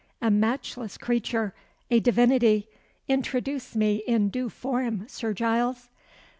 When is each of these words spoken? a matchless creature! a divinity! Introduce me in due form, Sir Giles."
a 0.19 0.31
matchless 0.31 0.97
creature! 0.97 1.53
a 1.91 1.99
divinity! 1.99 2.67
Introduce 3.07 3.75
me 3.75 3.97
in 4.07 4.29
due 4.29 4.49
form, 4.49 5.07
Sir 5.07 5.31
Giles." 5.31 5.91